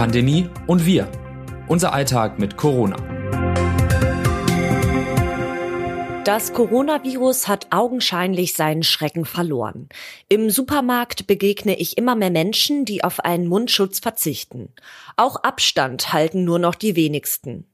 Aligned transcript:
Pandemie 0.00 0.48
und 0.66 0.86
wir. 0.86 1.12
Unser 1.68 1.92
Alltag 1.92 2.38
mit 2.38 2.56
Corona. 2.56 2.96
Das 6.24 6.54
Coronavirus 6.54 7.48
hat 7.48 7.66
augenscheinlich 7.68 8.54
seinen 8.54 8.82
Schrecken 8.82 9.26
verloren. 9.26 9.90
Im 10.30 10.48
Supermarkt 10.48 11.26
begegne 11.26 11.78
ich 11.78 11.98
immer 11.98 12.14
mehr 12.16 12.30
Menschen, 12.30 12.86
die 12.86 13.04
auf 13.04 13.20
einen 13.20 13.46
Mundschutz 13.46 13.98
verzichten. 13.98 14.70
Auch 15.18 15.36
Abstand 15.36 16.14
halten 16.14 16.44
nur 16.44 16.58
noch 16.58 16.76
die 16.76 16.96
wenigsten. 16.96 17.66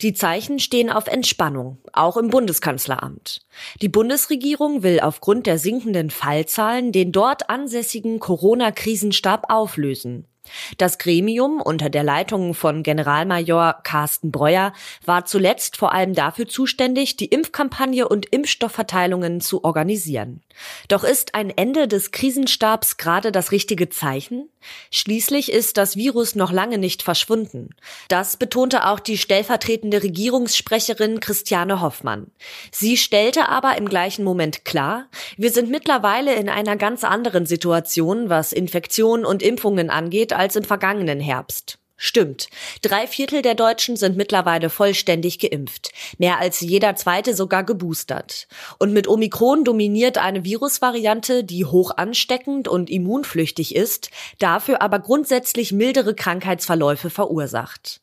Die 0.00 0.14
Zeichen 0.14 0.58
stehen 0.60 0.88
auf 0.88 1.08
Entspannung, 1.08 1.76
auch 1.92 2.16
im 2.16 2.28
Bundeskanzleramt. 2.28 3.42
Die 3.82 3.90
Bundesregierung 3.90 4.82
will 4.82 5.00
aufgrund 5.00 5.44
der 5.44 5.58
sinkenden 5.58 6.08
Fallzahlen 6.08 6.90
den 6.90 7.12
dort 7.12 7.50
ansässigen 7.50 8.18
Corona-Krisenstab 8.18 9.50
auflösen. 9.50 10.26
Das 10.78 10.98
Gremium 10.98 11.60
unter 11.60 11.90
der 11.90 12.02
Leitung 12.02 12.54
von 12.54 12.82
Generalmajor 12.82 13.80
Carsten 13.82 14.30
Breuer 14.30 14.72
war 15.04 15.24
zuletzt 15.24 15.76
vor 15.76 15.92
allem 15.92 16.14
dafür 16.14 16.48
zuständig, 16.48 17.16
die 17.16 17.26
Impfkampagne 17.26 18.08
und 18.08 18.26
Impfstoffverteilungen 18.26 19.40
zu 19.40 19.64
organisieren. 19.64 20.42
Doch 20.88 21.04
ist 21.04 21.34
ein 21.34 21.50
Ende 21.50 21.88
des 21.88 22.10
Krisenstabs 22.10 22.96
gerade 22.96 23.32
das 23.32 23.52
richtige 23.52 23.88
Zeichen? 23.88 24.48
Schließlich 24.90 25.52
ist 25.52 25.76
das 25.76 25.96
Virus 25.96 26.34
noch 26.34 26.52
lange 26.52 26.78
nicht 26.78 27.02
verschwunden. 27.02 27.70
Das 28.08 28.36
betonte 28.36 28.86
auch 28.86 29.00
die 29.00 29.18
stellvertretende 29.18 30.02
Regierungssprecherin 30.02 31.20
Christiane 31.20 31.80
Hoffmann. 31.80 32.30
Sie 32.70 32.96
stellte 32.96 33.48
aber 33.48 33.76
im 33.76 33.88
gleichen 33.88 34.24
Moment 34.24 34.64
klar, 34.64 35.08
wir 35.36 35.50
sind 35.50 35.70
mittlerweile 35.70 36.34
in 36.34 36.48
einer 36.48 36.76
ganz 36.76 37.04
anderen 37.04 37.46
Situation, 37.46 38.28
was 38.28 38.52
Infektionen 38.52 39.24
und 39.24 39.42
Impfungen 39.42 39.90
angeht, 39.90 40.32
als 40.32 40.56
im 40.56 40.64
vergangenen 40.64 41.20
Herbst. 41.20 41.78
Stimmt. 41.98 42.48
Drei 42.82 43.06
Viertel 43.06 43.40
der 43.40 43.54
Deutschen 43.54 43.96
sind 43.96 44.18
mittlerweile 44.18 44.68
vollständig 44.68 45.38
geimpft. 45.38 45.92
Mehr 46.18 46.38
als 46.38 46.60
jeder 46.60 46.94
zweite 46.94 47.34
sogar 47.34 47.64
geboostert. 47.64 48.48
Und 48.78 48.92
mit 48.92 49.08
Omikron 49.08 49.64
dominiert 49.64 50.18
eine 50.18 50.44
Virusvariante, 50.44 51.42
die 51.42 51.64
hoch 51.64 51.92
ansteckend 51.96 52.68
und 52.68 52.90
immunflüchtig 52.90 53.74
ist, 53.74 54.10
dafür 54.38 54.82
aber 54.82 54.98
grundsätzlich 54.98 55.72
mildere 55.72 56.14
Krankheitsverläufe 56.14 57.08
verursacht. 57.08 58.02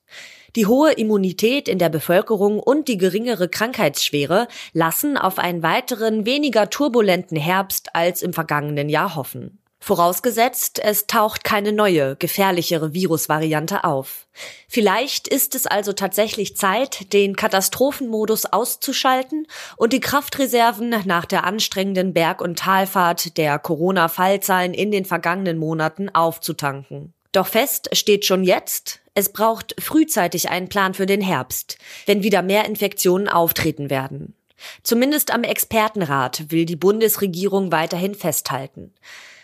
Die 0.55 0.65
hohe 0.65 0.91
Immunität 0.91 1.67
in 1.67 1.79
der 1.79 1.89
Bevölkerung 1.89 2.59
und 2.59 2.87
die 2.87 2.97
geringere 2.97 3.47
Krankheitsschwere 3.47 4.47
lassen 4.73 5.17
auf 5.17 5.39
einen 5.39 5.63
weiteren, 5.63 6.25
weniger 6.25 6.69
turbulenten 6.69 7.37
Herbst 7.37 7.95
als 7.95 8.21
im 8.21 8.33
vergangenen 8.33 8.89
Jahr 8.89 9.15
hoffen. 9.15 9.62
Vorausgesetzt, 9.83 10.79
es 10.79 11.07
taucht 11.07 11.43
keine 11.43 11.73
neue, 11.73 12.15
gefährlichere 12.15 12.93
Virusvariante 12.93 13.83
auf. 13.83 14.27
Vielleicht 14.69 15.27
ist 15.27 15.55
es 15.55 15.67
also 15.67 15.91
tatsächlich 15.91 16.55
Zeit, 16.55 17.11
den 17.11 17.35
Katastrophenmodus 17.35 18.45
auszuschalten 18.45 19.45
und 19.75 19.91
die 19.91 19.99
Kraftreserven 19.99 20.95
nach 21.03 21.25
der 21.25 21.43
anstrengenden 21.43 22.13
Berg- 22.13 22.39
und 22.39 22.59
Talfahrt 22.59 23.35
der 23.35 23.59
Corona-Fallzahlen 23.59 24.73
in 24.73 24.89
den 24.89 25.03
vergangenen 25.03 25.57
Monaten 25.57 26.07
aufzutanken. 26.07 27.13
Doch 27.33 27.47
fest 27.47 27.89
steht 27.91 28.23
schon 28.23 28.45
jetzt, 28.45 29.01
es 29.15 29.33
braucht 29.33 29.75
frühzeitig 29.81 30.47
einen 30.47 30.69
Plan 30.69 30.93
für 30.93 31.07
den 31.07 31.19
Herbst, 31.19 31.77
wenn 32.05 32.23
wieder 32.23 32.41
mehr 32.41 32.63
Infektionen 32.63 33.27
auftreten 33.27 33.89
werden. 33.89 34.33
Zumindest 34.81 35.33
am 35.33 35.43
Expertenrat 35.43 36.51
will 36.51 36.65
die 36.65 36.77
Bundesregierung 36.77 37.73
weiterhin 37.73 38.15
festhalten. 38.15 38.93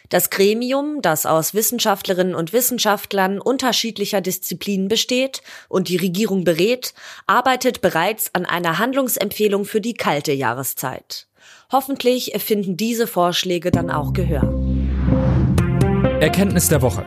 Das 0.10 0.32
Gremium, 0.32 1.04
das 1.04 1.28
aus 1.28 1.54
Wissenschaftlerinnen 1.54 2.34
und 2.34 2.52
Wissenschaftlern 2.52 3.40
unterschiedlicher 3.40 4.22
Disziplinen 4.22 4.88
besteht 4.88 5.44
und 5.68 5.88
die 5.88 5.98
Regierung 5.98 6.44
berät, 6.44 6.96
arbeitet 7.28 7.82
bereits 7.82 8.34
an 8.34 8.46
einer 8.46 8.80
Handlungsempfehlung 8.80 9.66
für 9.66 9.82
die 9.82 9.94
kalte 9.94 10.34
Jahreszeit. 10.34 11.28
Hoffentlich 11.72 12.34
finden 12.44 12.76
diese 12.76 13.06
Vorschläge 13.06 13.70
dann 13.70 13.92
auch 13.92 14.14
Gehör. 14.14 14.42
Erkenntnis 16.20 16.70
der 16.70 16.82
Woche. 16.82 17.06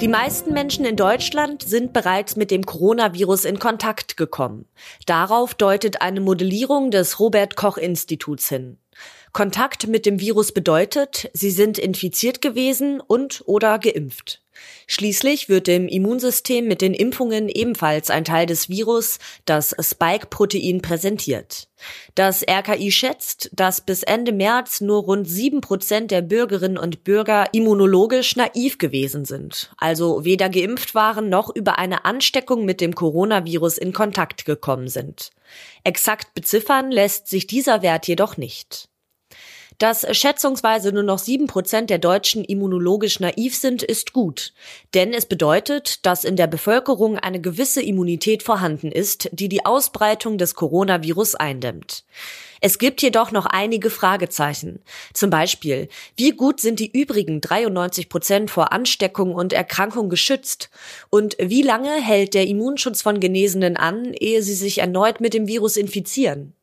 Die 0.00 0.08
meisten 0.08 0.54
Menschen 0.54 0.86
in 0.86 0.96
Deutschland 0.96 1.62
sind 1.62 1.92
bereits 1.92 2.34
mit 2.34 2.50
dem 2.50 2.64
Coronavirus 2.64 3.44
in 3.44 3.58
Kontakt 3.58 4.16
gekommen. 4.16 4.64
Darauf 5.04 5.52
deutet 5.54 6.00
eine 6.00 6.22
Modellierung 6.22 6.90
des 6.90 7.20
Robert 7.20 7.56
Koch 7.56 7.76
Instituts 7.76 8.48
hin. 8.48 8.78
Kontakt 9.32 9.86
mit 9.86 10.04
dem 10.04 10.20
Virus 10.20 10.52
bedeutet, 10.52 11.30
sie 11.32 11.50
sind 11.50 11.78
infiziert 11.78 12.42
gewesen 12.42 13.00
und 13.00 13.42
oder 13.46 13.78
geimpft. 13.78 14.42
Schließlich 14.86 15.48
wird 15.48 15.68
dem 15.68 15.88
Immunsystem 15.88 16.68
mit 16.68 16.82
den 16.82 16.92
Impfungen 16.92 17.48
ebenfalls 17.48 18.10
ein 18.10 18.24
Teil 18.24 18.44
des 18.44 18.68
Virus, 18.68 19.18
das 19.46 19.74
Spike-Protein, 19.80 20.82
präsentiert. 20.82 21.68
Das 22.14 22.46
RKI 22.46 22.92
schätzt, 22.92 23.48
dass 23.54 23.80
bis 23.80 24.02
Ende 24.02 24.32
März 24.32 24.82
nur 24.82 25.02
rund 25.04 25.26
sieben 25.26 25.62
Prozent 25.62 26.10
der 26.10 26.20
Bürgerinnen 26.20 26.76
und 26.76 27.02
Bürger 27.02 27.46
immunologisch 27.52 28.36
naiv 28.36 28.76
gewesen 28.76 29.24
sind, 29.24 29.72
also 29.78 30.26
weder 30.26 30.50
geimpft 30.50 30.94
waren 30.94 31.30
noch 31.30 31.48
über 31.54 31.78
eine 31.78 32.04
Ansteckung 32.04 32.66
mit 32.66 32.82
dem 32.82 32.94
Coronavirus 32.94 33.78
in 33.78 33.94
Kontakt 33.94 34.44
gekommen 34.44 34.88
sind. 34.88 35.30
Exakt 35.84 36.34
beziffern 36.34 36.90
lässt 36.90 37.28
sich 37.28 37.46
dieser 37.46 37.80
Wert 37.80 38.06
jedoch 38.06 38.36
nicht. 38.36 38.91
Dass 39.82 40.06
schätzungsweise 40.16 40.92
nur 40.92 41.02
noch 41.02 41.18
sieben 41.18 41.48
Prozent 41.48 41.90
der 41.90 41.98
Deutschen 41.98 42.44
immunologisch 42.44 43.18
naiv 43.18 43.56
sind, 43.56 43.82
ist 43.82 44.12
gut. 44.12 44.52
Denn 44.94 45.12
es 45.12 45.26
bedeutet, 45.26 46.06
dass 46.06 46.22
in 46.22 46.36
der 46.36 46.46
Bevölkerung 46.46 47.18
eine 47.18 47.40
gewisse 47.40 47.82
Immunität 47.82 48.44
vorhanden 48.44 48.92
ist, 48.92 49.28
die 49.32 49.48
die 49.48 49.66
Ausbreitung 49.66 50.38
des 50.38 50.54
Coronavirus 50.54 51.34
eindämmt. 51.34 52.04
Es 52.60 52.78
gibt 52.78 53.02
jedoch 53.02 53.32
noch 53.32 53.46
einige 53.46 53.90
Fragezeichen. 53.90 54.84
Zum 55.14 55.30
Beispiel, 55.30 55.88
wie 56.16 56.30
gut 56.30 56.60
sind 56.60 56.78
die 56.78 56.92
übrigen 56.92 57.40
93 57.40 58.08
Prozent 58.08 58.52
vor 58.52 58.72
Ansteckung 58.72 59.34
und 59.34 59.52
Erkrankung 59.52 60.10
geschützt? 60.10 60.70
Und 61.10 61.36
wie 61.40 61.62
lange 61.62 61.90
hält 61.90 62.34
der 62.34 62.46
Immunschutz 62.46 63.02
von 63.02 63.18
Genesenen 63.18 63.76
an, 63.76 64.14
ehe 64.14 64.44
sie 64.44 64.54
sich 64.54 64.78
erneut 64.78 65.20
mit 65.20 65.34
dem 65.34 65.48
Virus 65.48 65.76
infizieren? 65.76 66.54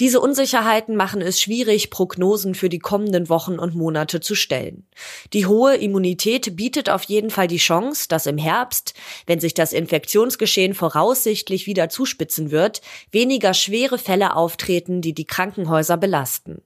Diese 0.00 0.20
Unsicherheiten 0.20 0.94
machen 0.94 1.20
es 1.20 1.40
schwierig, 1.40 1.90
Prognosen 1.90 2.54
für 2.54 2.68
die 2.68 2.78
kommenden 2.78 3.28
Wochen 3.28 3.58
und 3.58 3.74
Monate 3.74 4.20
zu 4.20 4.36
stellen. 4.36 4.86
Die 5.32 5.46
hohe 5.46 5.74
Immunität 5.74 6.54
bietet 6.54 6.88
auf 6.88 7.02
jeden 7.04 7.30
Fall 7.30 7.48
die 7.48 7.56
Chance, 7.56 8.06
dass 8.08 8.26
im 8.26 8.38
Herbst, 8.38 8.94
wenn 9.26 9.40
sich 9.40 9.54
das 9.54 9.72
Infektionsgeschehen 9.72 10.74
voraussichtlich 10.74 11.66
wieder 11.66 11.88
zuspitzen 11.88 12.52
wird, 12.52 12.80
weniger 13.10 13.54
schwere 13.54 13.98
Fälle 13.98 14.36
auftreten, 14.36 15.00
die 15.00 15.14
die 15.14 15.26
Krankenhäuser 15.26 15.96
belasten. 15.96 16.62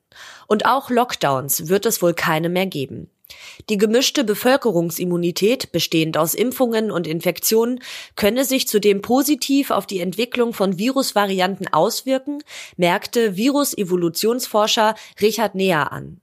Und 0.46 0.66
auch 0.66 0.90
Lockdowns 0.90 1.68
wird 1.68 1.86
es 1.86 2.02
wohl 2.02 2.12
keine 2.12 2.50
mehr 2.50 2.66
geben. 2.66 3.08
Die 3.68 3.76
gemischte 3.76 4.24
Bevölkerungsimmunität, 4.24 5.72
bestehend 5.72 6.16
aus 6.16 6.34
Impfungen 6.34 6.90
und 6.90 7.06
Infektionen, 7.06 7.80
könne 8.16 8.44
sich 8.44 8.68
zudem 8.68 9.02
positiv 9.02 9.70
auf 9.70 9.86
die 9.86 10.00
Entwicklung 10.00 10.52
von 10.52 10.78
Virusvarianten 10.78 11.72
auswirken, 11.72 12.42
merkte 12.76 13.36
Virusevolutionsforscher 13.36 14.94
Richard 15.20 15.54
Neher 15.54 15.92
an. 15.92 16.20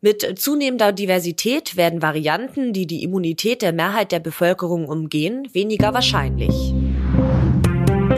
Mit 0.00 0.38
zunehmender 0.38 0.92
Diversität 0.92 1.76
werden 1.76 2.00
Varianten, 2.00 2.72
die 2.72 2.86
die 2.86 3.02
Immunität 3.02 3.60
der 3.60 3.72
Mehrheit 3.72 4.12
der 4.12 4.20
Bevölkerung 4.20 4.88
umgehen, 4.88 5.46
weniger 5.52 5.92
wahrscheinlich. 5.92 6.72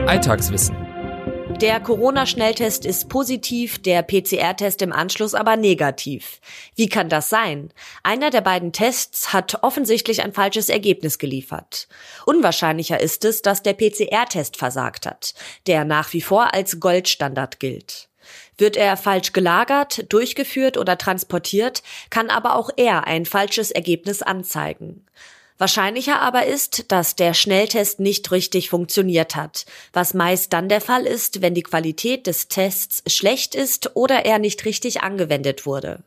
Alltagswissen. 0.07 0.92
Der 1.63 1.79
Corona-Schnelltest 1.79 2.85
ist 2.85 3.09
positiv, 3.09 3.81
der 3.81 4.03
PCR-Test 4.03 4.83
im 4.83 4.93
Anschluss 4.93 5.33
aber 5.33 5.57
negativ. 5.57 6.41
Wie 6.75 6.89
kann 6.89 7.09
das 7.09 7.31
sein? 7.31 7.73
Einer 8.03 8.31
der 8.31 8.41
beiden 8.41 8.73
Tests 8.73 9.33
hat 9.33 9.63
offensichtlich 9.63 10.25
ein 10.25 10.33
falsches 10.33 10.69
Ergebnis 10.69 11.21
geliefert. 11.21 11.87
Unwahrscheinlicher 12.27 12.99
ist 12.99 13.25
es, 13.25 13.43
dass 13.43 13.63
der 13.63 13.75
PCR-Test 13.75 14.57
versagt 14.57 15.07
hat, 15.07 15.35
der 15.69 15.85
nach 15.85 16.13
wie 16.13 16.21
vor 16.21 16.53
als 16.53 16.81
Goldstandard 16.81 17.61
gilt. 17.61 18.09
Wird 18.59 18.77
er 18.77 18.97
falsch 18.97 19.33
gelagert, 19.33 20.13
durchgeführt 20.13 20.77
oder 20.77 20.99
transportiert, 20.99 21.85
kann 22.11 22.29
aber 22.29 22.57
auch 22.57 22.71
er 22.77 23.07
ein 23.07 23.25
falsches 23.25 23.71
Ergebnis 23.71 24.21
anzeigen. 24.21 25.07
Wahrscheinlicher 25.63 26.21
aber 26.21 26.47
ist, 26.47 26.91
dass 26.91 27.15
der 27.15 27.35
Schnelltest 27.35 28.01
nicht 28.01 28.33
richtig 28.33 28.69
funktioniert 28.69 29.37
hat, 29.37 29.65
was 29.93 30.13
meist 30.13 30.53
dann 30.53 30.69
der 30.69 30.81
Fall 30.81 31.07
ist, 31.07 31.41
wenn 31.41 31.55
die 31.55 31.63
Qualität 31.63 32.27
des 32.27 32.49
Tests 32.49 33.05
schlecht 33.07 33.55
ist 33.55 33.95
oder 33.95 34.25
er 34.25 34.41
nicht 34.41 34.65
richtig 34.65 35.03
angewendet 35.03 35.65
wurde. 35.65 36.03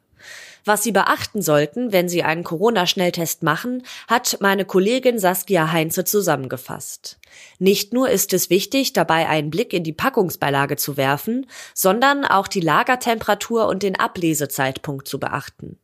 Was 0.66 0.84
Sie 0.84 0.92
beachten 0.92 1.42
sollten, 1.42 1.94
wenn 1.94 2.10
Sie 2.10 2.22
einen 2.22 2.44
Corona-Schnelltest 2.44 3.44
machen, 3.44 3.84
hat 4.10 4.40
meine 4.42 4.66
Kollegin 4.66 5.20
Saskia 5.20 5.72
Heinze 5.72 6.04
zusammengefasst. 6.04 7.18
Nicht 7.60 7.94
nur 7.94 8.10
ist 8.10 8.34
es 8.34 8.50
wichtig, 8.50 8.94
dabei 8.94 9.28
einen 9.28 9.50
Blick 9.50 9.74
in 9.74 9.84
die 9.84 9.94
Packungsbeilage 9.94 10.76
zu 10.78 10.98
werfen, 10.98 11.48
sondern 11.74 12.26
auch 12.26 12.48
die 12.48 12.62
Lagertemperatur 12.62 13.68
und 13.68 13.84
den 13.84 13.98
Ablesezeitpunkt 13.98 15.08
zu 15.08 15.20
beachten. 15.20 15.80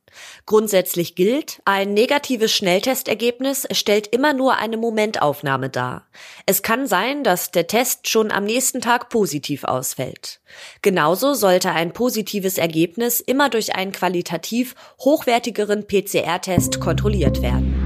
Grundsätzlich 0.46 1.16
gilt, 1.16 1.62
ein 1.66 1.94
negatives 1.94 2.52
Schnelltestergebnis 2.52 3.68
stellt 3.72 4.08
immer 4.08 4.34
nur 4.34 4.58
eine 4.58 4.78
Momentaufnahme 4.78 5.70
dar. 5.70 6.08
Es 6.46 6.64
kann 6.64 6.88
sein, 6.88 7.24
dass 7.24 7.52
der 7.52 7.68
Test 7.68 8.10
schon 8.10 8.32
am 8.32 8.44
nächsten 8.44 8.82
Tag 8.82 9.10
positiv 9.10 9.64
ausfällt. 9.64 10.42
Genauso 10.82 11.34
sollte 11.34 11.72
ein 11.72 11.94
positives 11.94 12.58
Ergebnis 12.58 13.22
immer 13.22 13.50
durch 13.50 13.76
einen 13.76 13.92
qualitativ 13.92 14.76
hochwertigeren 15.00 15.88
PCR-Test 15.88 16.80
kontrolliert 16.80 17.42
werden. 17.42 17.78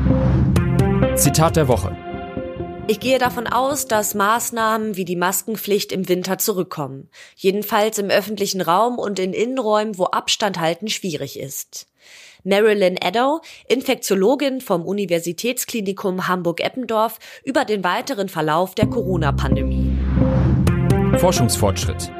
Zitat 1.16 1.56
der 1.56 1.68
Woche. 1.68 2.05
Ich 2.88 3.00
gehe 3.00 3.18
davon 3.18 3.48
aus, 3.48 3.88
dass 3.88 4.14
Maßnahmen 4.14 4.96
wie 4.96 5.06
die 5.06 5.16
Maskenpflicht 5.16 5.92
im 5.92 6.08
Winter 6.08 6.38
zurückkommen. 6.38 7.10
Jedenfalls 7.36 7.98
im 7.98 8.12
öffentlichen 8.12 8.62
Raum 8.62 9.00
und 9.00 9.18
in 9.18 9.34
Innenräumen, 9.34 9.98
wo 9.98 10.06
Abstand 10.06 10.60
halten 10.60 10.88
schwierig 10.88 11.40
ist. 11.40 11.88
Marilyn 12.44 12.96
Edow, 13.02 13.42
Infektiologin 13.68 14.62
vom 14.62 14.86
Universitätsklinikum 14.86 16.28
Hamburg-Eppendorf, 16.28 17.18
über 17.44 17.66
den 17.66 17.84
weiteren 17.84 18.30
Verlauf 18.30 18.76
der 18.76 18.86
Corona-Pandemie. 18.86 19.98
Forschungsfortschritt. 21.18 22.12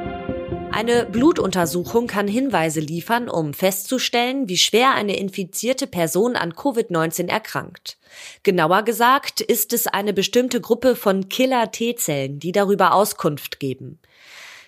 Eine 0.76 1.06
Blutuntersuchung 1.06 2.06
kann 2.06 2.28
Hinweise 2.28 2.80
liefern, 2.80 3.30
um 3.30 3.54
festzustellen, 3.54 4.46
wie 4.50 4.58
schwer 4.58 4.92
eine 4.92 5.16
infizierte 5.16 5.86
Person 5.86 6.36
an 6.36 6.52
Covid-19 6.52 7.30
erkrankt. 7.30 7.96
Genauer 8.42 8.82
gesagt 8.82 9.40
ist 9.40 9.72
es 9.72 9.86
eine 9.86 10.12
bestimmte 10.12 10.60
Gruppe 10.60 10.94
von 10.94 11.30
Killer-T-Zellen, 11.30 12.40
die 12.40 12.52
darüber 12.52 12.92
Auskunft 12.92 13.58
geben. 13.58 14.00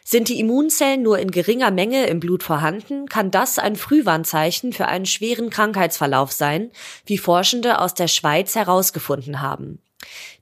Sind 0.02 0.30
die 0.30 0.40
Immunzellen 0.40 1.02
nur 1.02 1.18
in 1.18 1.30
geringer 1.30 1.70
Menge 1.70 2.06
im 2.06 2.20
Blut 2.20 2.42
vorhanden, 2.42 3.04
kann 3.10 3.30
das 3.30 3.58
ein 3.58 3.76
Frühwarnzeichen 3.76 4.72
für 4.72 4.86
einen 4.86 5.04
schweren 5.04 5.50
Krankheitsverlauf 5.50 6.32
sein, 6.32 6.70
wie 7.04 7.18
Forschende 7.18 7.82
aus 7.82 7.92
der 7.92 8.08
Schweiz 8.08 8.54
herausgefunden 8.54 9.42
haben. 9.42 9.82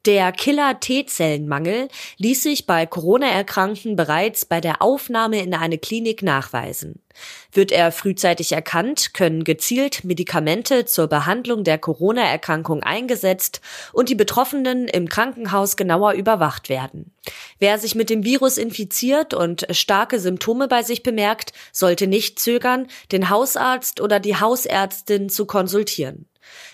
Der 0.05 0.31
Killer-T-Zellenmangel 0.31 1.89
ließ 2.19 2.45
sich 2.45 2.67
bei 2.67 2.87
Corona-Erkrankten 2.87 3.97
bereits 3.97 4.45
bei 4.45 4.61
der 4.61 4.81
Aufnahme 4.81 5.41
in 5.43 5.53
eine 5.53 5.79
Klinik 5.79 6.23
nachweisen. 6.23 7.03
Wird 7.51 7.73
er 7.73 7.91
frühzeitig 7.91 8.53
erkannt, 8.53 9.15
können 9.15 9.43
gezielt 9.43 10.05
Medikamente 10.05 10.85
zur 10.85 11.09
Behandlung 11.09 11.65
der 11.65 11.79
Corona-Erkrankung 11.79 12.85
eingesetzt 12.85 13.61
und 13.93 14.09
die 14.09 14.15
Betroffenen 14.15 14.87
im 14.87 15.09
Krankenhaus 15.09 15.77
genauer 15.77 16.13
überwacht 16.13 16.69
werden. 16.69 17.13
Wer 17.59 17.79
sich 17.79 17.97
mit 17.97 18.09
dem 18.09 18.23
Virus 18.23 18.59
infiziert 18.59 19.35
und 19.35 19.67
starke 19.71 20.21
Symptome 20.21 20.69
bei 20.69 20.85
sich 20.85 21.03
bemerkt, 21.03 21.53
sollte 21.73 22.07
nicht 22.07 22.39
zögern, 22.39 22.87
den 23.11 23.29
Hausarzt 23.29 24.01
oder 24.01 24.21
die 24.21 24.37
Hausärztin 24.37 25.31
zu 25.31 25.47
konsultieren. 25.47 26.27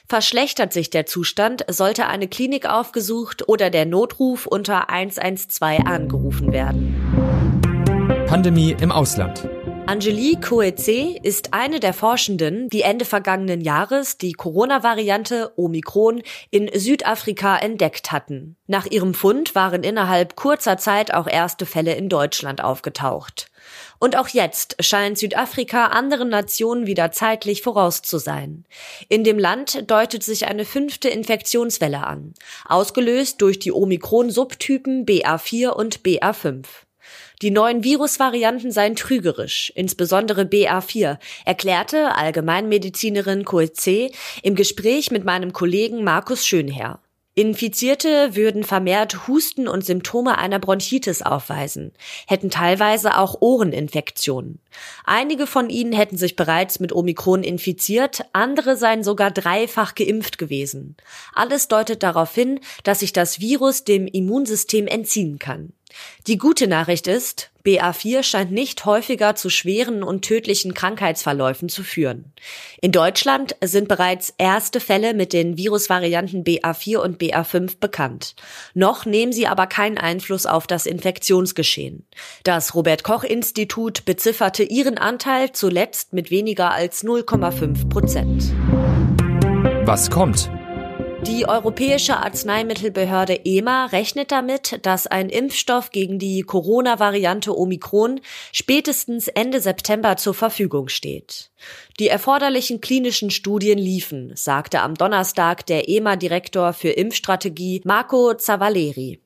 Verschlechtert 0.09 0.73
sich 0.73 0.91
der 0.91 1.07
Zustand, 1.07 1.65
sollte 1.69 2.07
eine 2.07 2.29
Klinik 2.29 2.67
aufgesucht 2.67 3.49
oder 3.49 3.71
der 3.71 3.87
Notruf 3.87 4.47
unter 4.47 4.91
112 4.91 5.81
angerufen 5.87 6.53
werden. 6.53 6.95
Pandemie 8.27 8.77
im 8.81 8.91
Ausland. 8.91 9.49
Angelique 9.85 10.41
Coetzee 10.41 11.19
ist 11.23 11.53
eine 11.53 11.81
der 11.81 11.93
Forschenden, 11.93 12.69
die 12.69 12.83
Ende 12.83 13.05
vergangenen 13.05 13.61
Jahres 13.61 14.17
die 14.17 14.33
Corona-Variante 14.33 15.53
Omikron 15.57 16.23
in 16.51 16.71
Südafrika 16.73 17.59
entdeckt 17.59 18.13
hatten. 18.13 18.57
Nach 18.69 18.87
ihrem 18.87 19.13
Fund 19.13 19.57
waren 19.57 19.83
innerhalb 19.83 20.37
kurzer 20.37 20.79
Zeit 20.79 21.13
auch 21.13 21.27
erste 21.27 21.67
Fälle 21.67 21.95
in 21.95 22.09
Deutschland 22.09 22.63
aufgetaucht. 22.63 23.51
Und 23.99 24.17
auch 24.17 24.29
jetzt 24.29 24.77
scheint 24.81 25.19
Südafrika 25.19 25.87
anderen 25.87 26.29
Nationen 26.29 26.87
wieder 26.87 27.11
zeitlich 27.11 27.63
voraus 27.63 28.03
zu 28.03 28.19
sein. 28.19 28.65
In 29.09 29.25
dem 29.25 29.39
Land 29.39 29.91
deutet 29.91 30.23
sich 30.23 30.47
eine 30.47 30.65
fünfte 30.65 31.09
Infektionswelle 31.09 32.07
an, 32.07 32.35
ausgelöst 32.67 33.43
durch 33.43 33.59
die 33.59 33.73
Omikron-Subtypen 33.73 35.07
BA4 35.07 35.71
und 35.71 36.03
BA5. 36.03 36.67
Die 37.43 37.51
neuen 37.51 37.83
Virusvarianten 37.83 38.71
seien 38.71 38.95
trügerisch, 38.95 39.73
insbesondere 39.75 40.43
BA4, 40.43 41.19
erklärte 41.45 42.15
Allgemeinmedizinerin 42.15 43.45
Coetzee 43.45 44.13
im 44.45 44.55
Gespräch 44.55 45.11
mit 45.11 45.25
meinem 45.25 45.53
Kollegen 45.53 46.05
Markus 46.05 46.47
Schönherr. 46.47 47.02
Infizierte 47.35 48.37
würden 48.37 48.63
vermehrt 48.63 49.27
Husten 49.27 49.67
und 49.67 49.87
Symptome 49.87 50.37
einer 50.37 50.59
Bronchitis 50.59 51.23
aufweisen, 51.23 51.93
hätten 52.27 52.51
teilweise 52.51 53.17
auch 53.17 53.37
Ohreninfektionen. 53.41 54.61
Einige 55.05 55.47
von 55.47 55.71
ihnen 55.71 55.95
hätten 55.95 56.19
sich 56.19 56.37
bereits 56.37 56.79
mit 56.79 56.93
Omikron 56.93 57.43
infiziert, 57.43 58.27
andere 58.35 58.77
seien 58.77 59.03
sogar 59.03 59.31
dreifach 59.31 59.95
geimpft 59.95 60.37
gewesen. 60.37 60.97
Alles 61.33 61.69
deutet 61.69 62.03
darauf 62.03 62.35
hin, 62.35 62.61
dass 62.85 63.01
sich 63.01 63.15
das 63.15 63.41
Virus 63.41 63.85
dem 63.85 64.07
Immunsystem 64.07 64.87
entziehen 64.87 65.39
kann. 65.39 65.73
Die 66.27 66.37
gute 66.37 66.67
Nachricht 66.67 67.07
ist, 67.07 67.52
BA4 67.65 68.23
scheint 68.23 68.53
nicht 68.53 68.85
häufiger 68.85 69.35
zu 69.35 69.51
schweren 69.51 70.03
und 70.03 70.23
tödlichen 70.23 70.75
Krankheitsverläufen 70.75 71.69
zu 71.69 71.83
führen. 71.83 72.33
In 72.81 72.93
Deutschland 72.93 73.57
sind 73.63 73.89
bereits 73.89 74.35
erste 74.39 74.81
Fälle 74.81 75.15
mit 75.15 75.33
den 75.33 75.57
Virusvarianten 75.57 76.45
BA4 76.45 76.99
und 76.99 77.21
BA5 77.21 77.79
bekannt. 77.79 78.35
Noch 78.75 79.07
nehmen 79.07 79.33
sie 79.33 79.47
aber 79.47 79.67
keinen 79.67 79.99
Einfluss 79.99 80.47
auf 80.47 80.67
das 80.67 80.87
Infektionsgeschehen. 80.87 82.07
Das 82.45 82.75
Robert 82.75 83.05
Koch 83.05 83.25
Institut 83.25 84.05
bezifferte 84.05 84.63
ihren 84.63 84.99
Anteil 84.99 85.53
zuletzt 85.53 86.13
mit 86.13 86.31
weniger 86.31 86.73
als 86.73 87.05
0,5 87.05 87.89
Prozent. 87.89 88.53
Was 89.87 90.11
kommt? 90.11 90.51
Die 91.27 91.47
Europäische 91.47 92.17
Arzneimittelbehörde 92.17 93.45
EMA 93.45 93.87
rechnet 93.87 94.33
damit, 94.33 94.85
dass 94.85 95.07
ein 95.07 95.29
Impfstoff 95.29 95.93
gegen 95.93 96.19
die 96.19 96.43
Corona-Variante 96.43 97.57
Omikron 97.57 98.21
spätestens 98.51 99.29
Ende 99.29 99.61
September 99.61 100.17
zur 100.17 100.35
Verfügung 100.35 100.89
steht. 100.89 101.53
Die 102.01 102.09
erforderlichen 102.09 102.81
klinischen 102.81 103.31
Studien 103.31 103.79
liefen, 103.79 104.33
sagte 104.35 104.81
am 104.81 104.95
Donnerstag 104.95 105.65
der 105.67 105.89
EMA-Direktor 105.89 106.73
für 106.73 106.91
Impfstrategie 106.91 107.83
Marco 107.85 108.35
Zavalleri. 108.35 109.21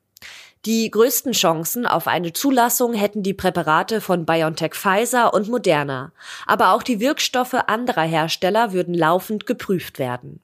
Die 0.66 0.90
größten 0.90 1.32
Chancen 1.32 1.86
auf 1.86 2.08
eine 2.08 2.34
Zulassung 2.34 2.92
hätten 2.92 3.22
die 3.22 3.34
Präparate 3.34 4.02
von 4.02 4.26
BioNTech 4.26 4.74
Pfizer 4.74 5.32
und 5.32 5.48
Moderna, 5.48 6.12
aber 6.46 6.74
auch 6.74 6.82
die 6.82 7.00
Wirkstoffe 7.00 7.54
anderer 7.54 8.02
Hersteller 8.02 8.72
würden 8.72 8.92
laufend 8.92 9.46
geprüft 9.46 9.98
werden. 9.98 10.42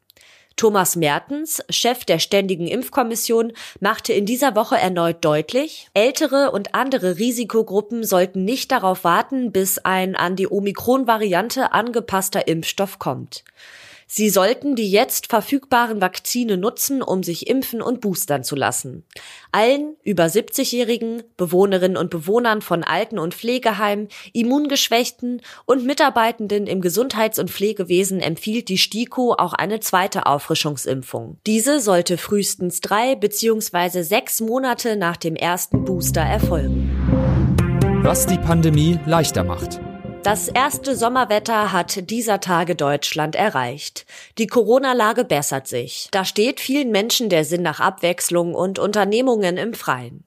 Thomas 0.56 0.96
Mertens, 0.96 1.62
Chef 1.70 2.04
der 2.04 2.18
Ständigen 2.18 2.66
Impfkommission, 2.66 3.52
machte 3.80 4.12
in 4.12 4.26
dieser 4.26 4.54
Woche 4.54 4.76
erneut 4.76 5.24
deutlich, 5.24 5.88
ältere 5.94 6.50
und 6.50 6.74
andere 6.74 7.18
Risikogruppen 7.18 8.04
sollten 8.04 8.44
nicht 8.44 8.72
darauf 8.72 9.04
warten, 9.04 9.52
bis 9.52 9.78
ein 9.78 10.16
an 10.16 10.36
die 10.36 10.50
Omikron-Variante 10.50 11.72
angepasster 11.72 12.48
Impfstoff 12.48 12.98
kommt. 12.98 13.44
Sie 14.14 14.28
sollten 14.28 14.76
die 14.76 14.90
jetzt 14.90 15.28
verfügbaren 15.28 16.02
Vakzine 16.02 16.58
nutzen, 16.58 17.00
um 17.00 17.22
sich 17.22 17.46
impfen 17.46 17.80
und 17.80 18.02
boostern 18.02 18.44
zu 18.44 18.54
lassen. 18.54 19.06
Allen 19.52 19.96
über 20.02 20.24
70-Jährigen, 20.24 21.22
Bewohnerinnen 21.38 21.96
und 21.96 22.10
Bewohnern 22.10 22.60
von 22.60 22.84
Alten- 22.84 23.18
und 23.18 23.32
Pflegeheimen, 23.32 24.08
Immungeschwächten 24.34 25.40
und 25.64 25.86
Mitarbeitenden 25.86 26.66
im 26.66 26.82
Gesundheits- 26.82 27.38
und 27.38 27.50
Pflegewesen 27.50 28.20
empfiehlt 28.20 28.68
die 28.68 28.76
STIKO 28.76 29.36
auch 29.38 29.54
eine 29.54 29.80
zweite 29.80 30.26
Auffrischungsimpfung. 30.26 31.38
Diese 31.46 31.80
sollte 31.80 32.18
frühestens 32.18 32.82
drei 32.82 33.14
bzw. 33.14 34.02
sechs 34.02 34.42
Monate 34.42 34.96
nach 34.96 35.16
dem 35.16 35.36
ersten 35.36 35.86
Booster 35.86 36.20
erfolgen. 36.20 36.90
Was 38.02 38.26
die 38.26 38.36
Pandemie 38.36 39.00
leichter 39.06 39.42
macht. 39.42 39.80
Das 40.22 40.46
erste 40.46 40.94
Sommerwetter 40.94 41.72
hat 41.72 42.08
dieser 42.08 42.38
Tage 42.38 42.76
Deutschland 42.76 43.34
erreicht. 43.34 44.06
Die 44.38 44.46
Corona-Lage 44.46 45.24
bessert 45.24 45.66
sich. 45.66 46.06
Da 46.12 46.24
steht 46.24 46.60
vielen 46.60 46.92
Menschen 46.92 47.28
der 47.28 47.44
Sinn 47.44 47.62
nach 47.62 47.80
Abwechslung 47.80 48.54
und 48.54 48.78
Unternehmungen 48.78 49.56
im 49.56 49.74
Freien. 49.74 50.22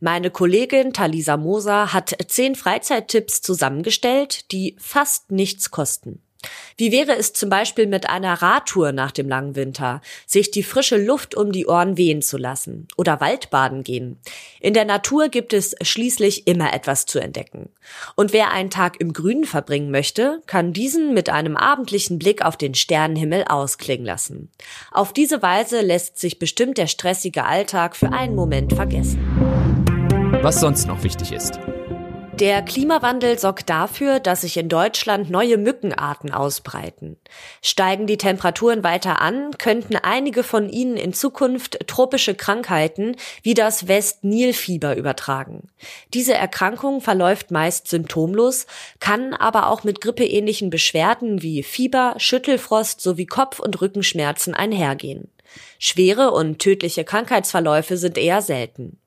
Meine 0.00 0.32
Kollegin 0.32 0.92
Talisa 0.92 1.36
Moser 1.36 1.92
hat 1.92 2.16
zehn 2.26 2.56
Freizeittipps 2.56 3.40
zusammengestellt, 3.40 4.50
die 4.50 4.74
fast 4.80 5.30
nichts 5.30 5.70
kosten. 5.70 6.25
Wie 6.76 6.92
wäre 6.92 7.16
es 7.16 7.32
zum 7.32 7.48
Beispiel 7.48 7.86
mit 7.86 8.08
einer 8.08 8.34
Radtour 8.42 8.92
nach 8.92 9.10
dem 9.10 9.28
langen 9.28 9.56
Winter, 9.56 10.02
sich 10.26 10.50
die 10.50 10.62
frische 10.62 10.98
Luft 10.98 11.34
um 11.34 11.50
die 11.50 11.66
Ohren 11.66 11.96
wehen 11.96 12.20
zu 12.20 12.36
lassen 12.36 12.86
oder 12.96 13.20
Waldbaden 13.20 13.82
gehen? 13.82 14.18
In 14.60 14.74
der 14.74 14.84
Natur 14.84 15.28
gibt 15.28 15.52
es 15.52 15.74
schließlich 15.80 16.46
immer 16.46 16.74
etwas 16.74 17.06
zu 17.06 17.18
entdecken. 17.18 17.70
Und 18.14 18.32
wer 18.32 18.50
einen 18.50 18.70
Tag 18.70 19.00
im 19.00 19.12
Grünen 19.12 19.44
verbringen 19.44 19.90
möchte, 19.90 20.42
kann 20.46 20.72
diesen 20.72 21.14
mit 21.14 21.30
einem 21.30 21.56
abendlichen 21.56 22.18
Blick 22.18 22.44
auf 22.44 22.56
den 22.56 22.74
Sternenhimmel 22.74 23.44
ausklingen 23.44 24.04
lassen. 24.04 24.50
Auf 24.92 25.12
diese 25.12 25.42
Weise 25.42 25.80
lässt 25.80 26.18
sich 26.18 26.38
bestimmt 26.38 26.78
der 26.78 26.88
stressige 26.88 27.44
Alltag 27.44 27.96
für 27.96 28.12
einen 28.12 28.34
Moment 28.34 28.74
vergessen. 28.74 29.18
Was 30.42 30.60
sonst 30.60 30.86
noch 30.86 31.02
wichtig 31.02 31.32
ist. 31.32 31.58
Der 32.40 32.60
Klimawandel 32.60 33.38
sorgt 33.38 33.70
dafür, 33.70 34.20
dass 34.20 34.42
sich 34.42 34.58
in 34.58 34.68
Deutschland 34.68 35.30
neue 35.30 35.56
Mückenarten 35.56 36.30
ausbreiten. 36.34 37.16
Steigen 37.62 38.06
die 38.06 38.18
Temperaturen 38.18 38.84
weiter 38.84 39.22
an, 39.22 39.52
könnten 39.56 39.96
einige 39.96 40.42
von 40.42 40.68
ihnen 40.68 40.98
in 40.98 41.14
Zukunft 41.14 41.78
tropische 41.86 42.34
Krankheiten 42.34 43.16
wie 43.42 43.54
das 43.54 43.88
West-Nil-Fieber 43.88 44.96
übertragen. 44.96 45.68
Diese 46.12 46.34
Erkrankung 46.34 47.00
verläuft 47.00 47.50
meist 47.52 47.88
symptomlos, 47.88 48.66
kann 49.00 49.32
aber 49.32 49.70
auch 49.70 49.82
mit 49.82 50.02
grippeähnlichen 50.02 50.68
Beschwerden 50.68 51.40
wie 51.40 51.62
Fieber, 51.62 52.16
Schüttelfrost 52.18 53.00
sowie 53.00 53.24
Kopf- 53.24 53.60
und 53.60 53.80
Rückenschmerzen 53.80 54.52
einhergehen. 54.52 55.30
Schwere 55.78 56.32
und 56.32 56.58
tödliche 56.58 57.04
Krankheitsverläufe 57.04 57.96
sind 57.96 58.18
eher 58.18 58.42
selten. 58.42 58.98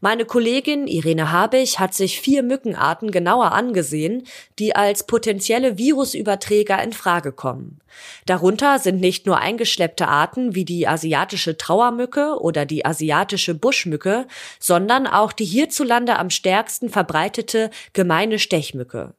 Meine 0.00 0.24
Kollegin 0.24 0.86
Irene 0.86 1.30
Habich 1.30 1.78
hat 1.78 1.94
sich 1.94 2.20
vier 2.20 2.42
Mückenarten 2.42 3.10
genauer 3.10 3.52
angesehen, 3.52 4.26
die 4.58 4.74
als 4.74 5.06
potenzielle 5.06 5.78
Virusüberträger 5.78 6.82
in 6.82 6.92
Frage 6.92 7.32
kommen. 7.32 7.80
Darunter 8.26 8.78
sind 8.78 9.00
nicht 9.00 9.26
nur 9.26 9.38
eingeschleppte 9.38 10.08
Arten 10.08 10.54
wie 10.54 10.64
die 10.64 10.88
asiatische 10.88 11.56
Trauermücke 11.56 12.38
oder 12.40 12.66
die 12.66 12.84
asiatische 12.84 13.54
Buschmücke, 13.54 14.26
sondern 14.58 15.06
auch 15.06 15.32
die 15.32 15.44
hierzulande 15.44 16.18
am 16.18 16.30
stärksten 16.30 16.88
verbreitete 16.88 17.70
gemeine 17.92 18.38
Stechmücke. 18.38 19.14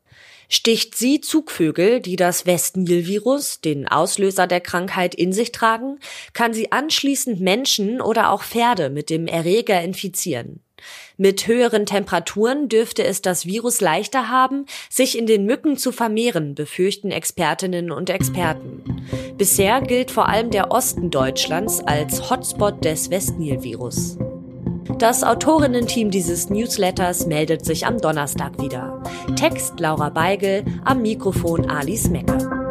Sticht 0.55 0.95
sie 0.95 1.19
Zugvögel, 1.19 1.99
die 1.99 2.15
das 2.15 2.45
Westnil-Virus, 2.45 3.61
den 3.61 3.87
Auslöser 3.87 4.45
der 4.45 4.61
Krankheit, 4.61 5.15
in 5.15 5.33
sich 5.33 5.51
tragen, 5.51 5.97
kann 6.33 6.53
sie 6.53 6.71
anschließend 6.71 7.41
Menschen 7.41 7.99
oder 7.99 8.29
auch 8.29 8.43
Pferde 8.43 8.91
mit 8.91 9.09
dem 9.09 9.25
Erreger 9.25 9.81
infizieren. 9.81 10.59
Mit 11.17 11.47
höheren 11.47 11.87
Temperaturen 11.87 12.69
dürfte 12.69 13.03
es 13.03 13.23
das 13.23 13.47
Virus 13.47 13.81
leichter 13.81 14.29
haben, 14.29 14.67
sich 14.91 15.17
in 15.17 15.25
den 15.25 15.47
Mücken 15.47 15.75
zu 15.75 15.91
vermehren, 15.91 16.53
befürchten 16.53 17.09
Expertinnen 17.09 17.89
und 17.89 18.11
Experten. 18.11 19.07
Bisher 19.39 19.81
gilt 19.81 20.11
vor 20.11 20.29
allem 20.29 20.51
der 20.51 20.69
Osten 20.69 21.09
Deutschlands 21.09 21.79
als 21.79 22.29
Hotspot 22.29 22.85
des 22.85 23.09
Westnil-Virus. 23.09 24.19
Das 24.97 25.23
Autorinnen-Team 25.23 26.11
dieses 26.11 26.49
Newsletters 26.49 27.25
meldet 27.25 27.65
sich 27.65 27.85
am 27.85 27.99
Donnerstag 27.99 28.61
wieder. 28.61 29.01
Text 29.35 29.79
Laura 29.79 30.09
Beigel, 30.09 30.63
am 30.83 31.01
Mikrofon 31.01 31.69
Alice 31.69 32.09
Mecker. 32.09 32.63